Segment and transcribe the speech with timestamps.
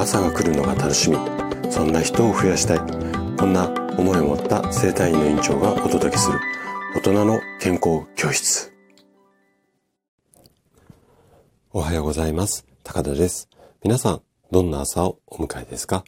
[0.00, 1.18] 朝が来るのが楽しみ。
[1.70, 2.78] そんな人を増やしたい。
[3.36, 3.68] こんな
[3.98, 6.40] 思いを持った生体院の院長がお届けする。
[6.96, 8.72] 大人の健康教室。
[11.72, 12.64] おはようございます。
[12.82, 13.50] 高田です。
[13.84, 16.02] 皆さんどんな朝をお迎えですか？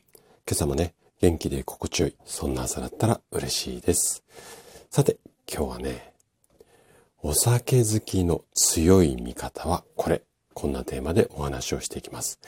[0.47, 4.25] 今朝もね元気で心地よいそんな朝だったら嬉しいです。
[4.91, 6.15] さて今日はね
[7.21, 10.23] お酒好きの強い味方はこれ。
[10.55, 12.39] こんなテーマでお話をしていきます。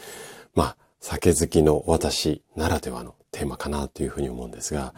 [0.55, 4.95] まあ酒好きの私ならではのテーマかなというふうに思うんですが、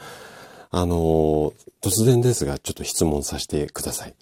[0.70, 4.14] あの、突然ですがちょっと質問させてください。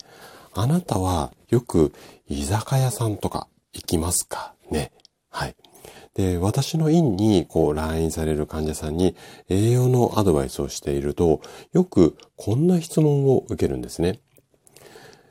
[0.55, 1.93] あなたはよく
[2.27, 4.93] 居酒屋さんとか行きますかね？
[5.29, 5.57] はい。
[6.15, 9.15] で、私の院にこう来院される患者さんに
[9.51, 11.43] 栄養のアドバイスをしていると、
[11.75, 14.21] よくこんな質問を受けるんですね。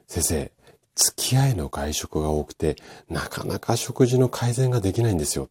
[0.05, 0.51] 先生、
[0.93, 2.75] 付き合いの外食が多くて、
[3.09, 5.49] なかなか食事の改善ができないんですよ。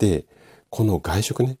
[0.00, 0.24] で、
[0.70, 1.58] この外食ね、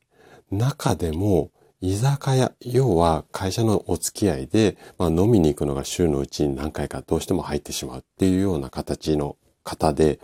[0.50, 10.18] 中でも居酒屋、要は会社のお付き合いで、まあ、飲みに行くのが週のうちに何回かどうしても入ってしまうっていうような形の方で、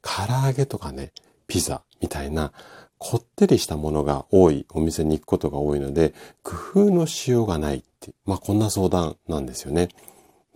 [0.00, 1.12] 唐揚げとかね、
[1.46, 2.52] ピザみたいな
[2.98, 9.88] こってりしたものが多いお店に行くことが多いので、工夫のしようがないって、まあこんな相談なんですよね。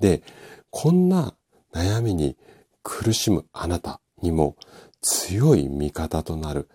[0.00, 0.22] で、
[0.70, 1.34] こんな
[1.74, 2.36] 悩みに
[2.83, 4.56] 苦しむあなたにも
[5.00, 6.69] 強い味方となる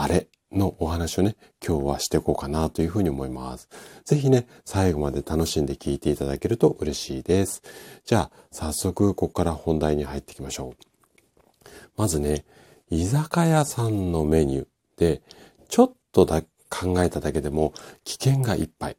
[0.00, 3.68] あれのお話をね、今日はしていこうかなというふうに思います。
[4.04, 7.62] ぜひね、最後まで楽しんで聞いていただけると嬉しいです。
[8.04, 11.68] じゃあ、早速、ここから本題に入っていきましょう。
[11.96, 12.44] まずね、
[12.90, 15.22] 居酒屋さんのメニューで、
[15.68, 17.72] ちょっとだ考えただけでも
[18.04, 18.96] 危険がいっぱい。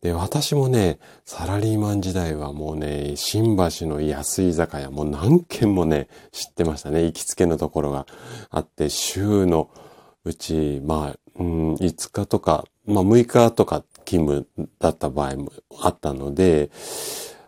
[0.00, 7.04] で、私もね、サラリーマン時代はもうね、新橋の安い居酒屋もう何軒もね、知ってましたね。
[7.04, 8.06] 行きつけのところが
[8.50, 9.70] あって、週の
[10.24, 16.70] うち、まあ、うん、5日とか、まあ6日とか勤務だった場合もあったので、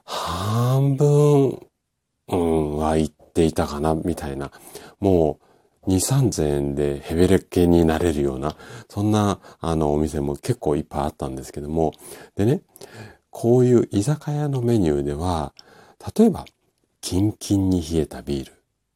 [0.05, 1.67] 半分、
[2.29, 4.51] うん、は行っていたかな、みたいな。
[5.01, 5.39] も
[5.87, 8.57] う、2、3000円でヘベレッケになれるような、
[8.89, 11.93] そんな、あの、お店も結構いっぱいあったんですけども、
[12.37, 12.63] でね、
[13.31, 15.53] こういう居酒屋のメニューでは、
[16.17, 16.45] 例えば、
[17.01, 18.53] キンキンに冷えたビール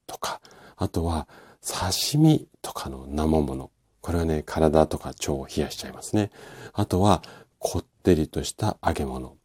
[0.06, 0.40] とか、
[0.76, 1.26] あとは、
[1.66, 3.70] 刺身とかの生もの。
[4.00, 6.32] これはね、体とか腸を冷やしちゃいますね。
[6.72, 7.22] あとは、
[7.58, 9.36] こってりとした揚げ物。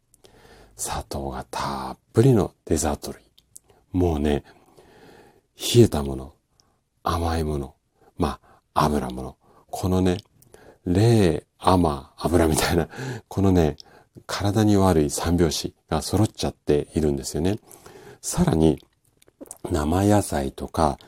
[0.74, 3.22] 砂糖がたっぷりのデザート類。
[3.92, 4.42] もうね、
[5.56, 6.34] 冷えたもの、
[7.04, 7.76] 甘いもの、
[8.16, 8.40] ま
[8.74, 9.36] あ、油もの。
[9.70, 10.16] このね、
[10.84, 12.88] 霊、甘、油みたいな、
[13.28, 13.76] このね、
[14.26, 17.60] 体に悪い三拍子が揃っちゃっているんですよね。
[18.20, 18.84] さらに、
[19.70, 20.98] 生野菜とか、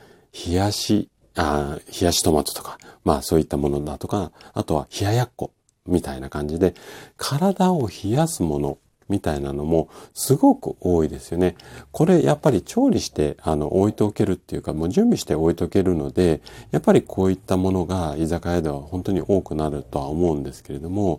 [0.46, 5.52] 冷やし、あ冷やしトマトとか、まあそういったものだとか、あとは冷ややっこ
[5.86, 6.74] みたいな感じで、
[7.16, 8.78] 体を冷やすもの
[9.08, 11.56] みたいなのもすごく多いですよね。
[11.92, 16.40] これやっぱり調理してあの置いておけるっていうかもう準備して置いておけるので、
[16.70, 21.18] やっぱりこういったものが居酒屋では本当に多くなるとは思うんですけれども、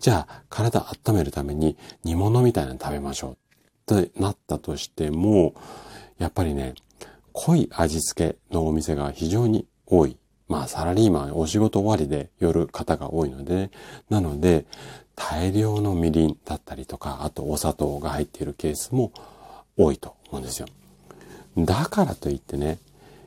[0.00, 3.36] じゃあ体温めるために煮物みたいなの食べましょ
[3.88, 5.54] うってなったとしても、
[6.18, 6.74] やっぱりね、
[7.34, 10.16] 濃い味付けのお店が非常に多い。
[10.48, 13.70] まあサラリーマンお仕事終わりで寄る方が多いので、ね、
[14.08, 14.66] なので
[15.16, 19.12] 大量のみりんだったりとか、あとお砂糖が入っているケースも
[19.76, 20.68] 多いと思うんですよ。
[21.58, 22.78] だからといってね、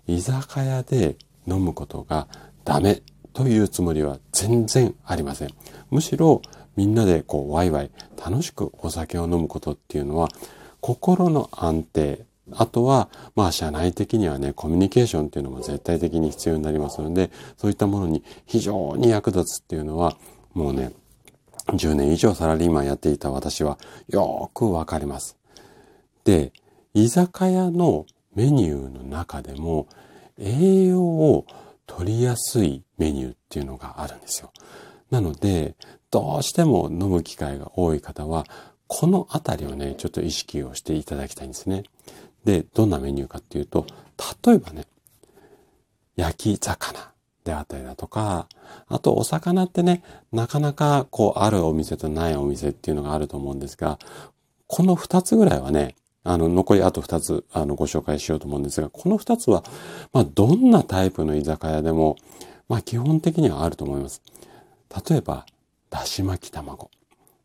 [0.07, 2.28] 居酒屋で飲むことが
[2.63, 3.01] ダメ
[3.34, 5.50] というつもりは全然ありません。
[5.91, 6.41] むしろ
[6.78, 10.29] みんなでこうワイワイ楽しくお酒を飲むことっていうのは
[10.79, 20.17] 心の安定あとは、まあ、社内的にはね、コミュニケーションっていうのも絶対的に必要になりますので、そういったものに非常に役立つっていうのは、
[20.53, 20.91] もうね、
[21.67, 23.77] 10年以上サラリーマンやっていた私は
[24.07, 25.37] よくわかります。
[26.23, 26.53] で、
[26.93, 29.87] 居酒屋のメニューの中でも
[30.37, 31.45] 栄養を
[31.85, 34.51] 取りやすいメニューっていうのがあるんですよ。
[35.09, 35.75] なので、
[36.11, 38.45] どうしても飲む機会が多い方は、
[38.88, 41.83] このあたりをね、ちょっと意識をしていただきたいんですね。
[42.47, 43.85] で、どんなメニューかっていうと、
[44.45, 44.85] 例えばね、
[46.15, 47.11] 焼き魚
[47.44, 48.47] であったりだとか、
[48.88, 50.01] あとお魚ってね、
[50.31, 53.99] なかなかこうあるお店とないお店っていうのがあると思うんですが、
[54.65, 59.65] この二つぐらいはね、あの、残りあと二つ、あの、ご紹介しようと思うんですが、この二つは、
[60.13, 62.15] まあ、どんなタイプの居酒屋でも、
[62.69, 64.21] まあ、基本的にはあると思います。
[65.09, 65.45] 例えば、
[65.89, 66.91] だし巻き卵。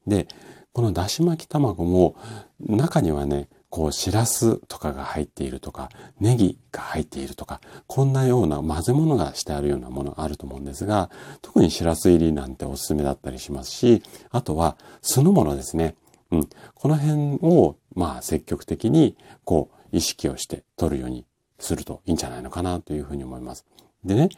[0.07, 0.29] で、
[0.73, 2.15] このだし巻き卵も、
[2.61, 5.89] 中にはね、こう、しらすとかが入っているとか、
[6.21, 11.09] ネギが入っているとか、こんなような混ぜ物がしてあるようなものがあると思うんですが、
[11.41, 15.95] 特にしらす入りなんておすすめだったりしますし、あとは酢の物ですね。
[16.31, 16.49] うん。
[16.75, 21.25] この辺を、まあ、積極的に、こう、意識をして取るように
[21.59, 23.65] するといいんじゃないのかなというふうに思います。
[24.05, 24.29] でね、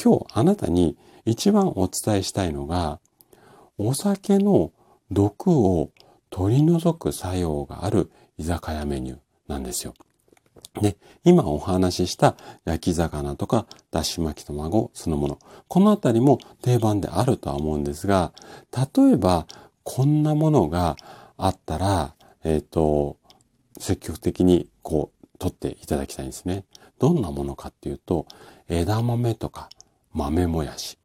[0.00, 3.00] 今日あなたに一番お伝えしたいのが、
[3.76, 4.70] お酒の
[5.10, 5.90] 毒を
[6.30, 9.18] 取り除く作用がある居酒屋メニュー
[9.48, 9.94] なんですよ。
[10.80, 15.38] で、今お話しした焼き魚とかだし巻き卵そのもの。
[15.66, 18.32] このあたりも定番であるとは思うんですが、
[18.96, 19.46] 例えば
[19.82, 20.96] こんなものが
[21.36, 22.14] あったら、
[22.44, 23.16] えっ、ー、と、
[23.78, 26.64] 積極的にこう取っていただきたいんですね。
[26.98, 28.26] どんなものかっていうと、
[28.68, 29.68] 枝豆とか
[30.12, 30.98] 豆もやし。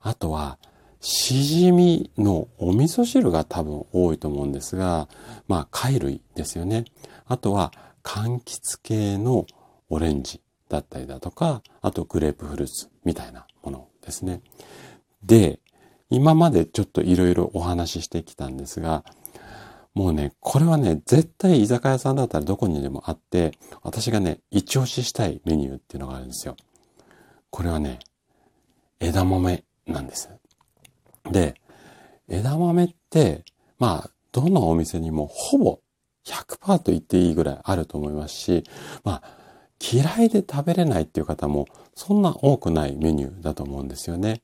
[0.00, 0.58] あとは、
[1.08, 5.08] しじみのお味噌汁が多分多いと思うんですが、
[5.46, 6.84] まあ貝類ですよね。
[7.26, 7.72] あとは
[8.02, 9.46] 柑橘系の
[9.88, 14.40] オレンジだったりだとか、あとグレープフルーツみたいなものですね。
[15.22, 15.60] で、
[16.10, 19.04] 今までちょっといろいろお話ししてきたんですが、
[19.94, 26.56] もうね、これはね、絶対居酒屋さんだったらどこにでもあって、私がね、一押ししたいメニューっていうのがあるんですよ。
[27.50, 28.00] これはね、
[28.98, 30.30] 枝豆なんです。
[31.30, 31.60] で、
[32.28, 33.44] 枝豆って、
[33.78, 35.80] まあ、どのお店にもほぼ
[36.26, 38.64] 100%と言っていいぐらいあると思いますし、
[39.04, 39.36] まあ、
[39.80, 44.42] 嫌いで食べれないっていう方もそんな多くないメニューだと思うんですよね。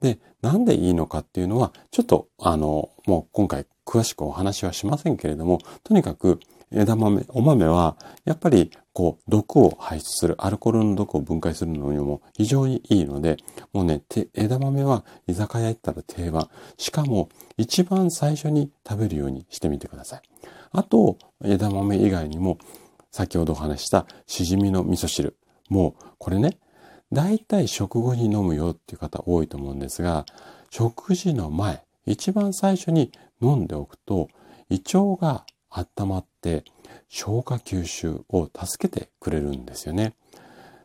[0.00, 6.40] で、なんでいいのかっていうのは、ちょっと、あの、もう今回詳しくお話はしませんけれども、とにかく
[6.72, 13.36] 枝豆、お豆は、やっぱり、こう、毒を排出する、アルコールの毒を分解するのにも非常にいいので、
[13.72, 14.02] もうね、
[14.34, 16.48] 枝豆は居酒屋行ったら定番。
[16.76, 20.22] しかも、一番最初に食べるようにしてみてください。
[20.72, 22.58] あと、枝豆以外にも、
[23.12, 25.36] 先ほどお話したしじみの味噌汁。
[25.68, 26.58] もう、これね、
[27.12, 30.26] 大体食後に飲むよっていう方多いと思うんですが、
[30.70, 34.28] 食事の前、一番最初に飲んでおくと、
[34.68, 36.64] 胃腸が温まって
[37.08, 40.14] 消化吸収を助けてくれるんですよね。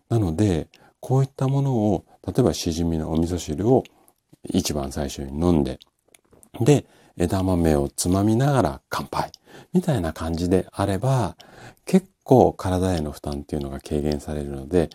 [0.10, 0.68] なので、
[1.00, 3.84] こういったものを、例えばしじみのお味噌汁を
[4.44, 5.80] 一番最初に飲んで、
[6.62, 6.86] で、
[7.18, 9.32] 枝豆をつまみながら乾杯
[9.74, 11.36] みたいな感じであれば、
[11.86, 14.90] 結構体への負担っていうのが軽減されるので、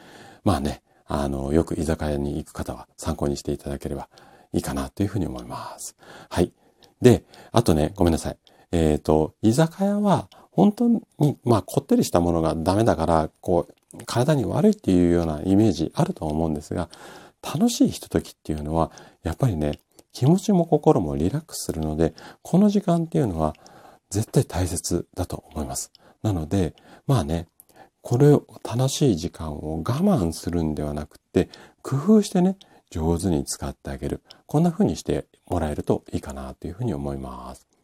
[0.44, 4.08] まあね、あの、よく居酒屋に行く方は参考にしていただければ
[4.52, 5.96] いいかなというふうに思います。
[6.28, 6.52] はい。
[7.00, 8.38] で、あとね、ごめんなさい。
[8.72, 11.00] えっ、ー、と、居酒屋は本当に、
[11.44, 16.88] まあ、こってりしたものがダメだから、こう、体に悪いっていうようなイメージあると思うんですが、
[17.42, 19.80] 楽しいひとときっていうのは、やっぱりね、
[20.12, 23.54] 気持ちも心もリラックスするので、この時間っていうのは
[24.10, 25.92] 絶対大切だと思います。
[26.22, 26.74] なので、
[27.06, 27.46] まあね、
[28.02, 31.48] これを楽しい時間を我慢するんではなくて、
[31.82, 32.56] 工夫してね、
[32.90, 34.20] 上手に使ってあげる。
[34.46, 37.69] こんな風にしてもらえるといいかなというふうに思います。